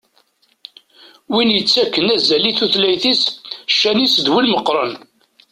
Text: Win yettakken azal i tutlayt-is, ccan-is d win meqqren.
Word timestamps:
Win 1.33 1.49
yettakken 1.53 2.07
azal 2.15 2.43
i 2.49 2.51
tutlayt-is, 2.57 3.21
ccan-is 3.71 4.15
d 4.25 4.27
win 4.33 4.47
meqqren. 4.53 4.91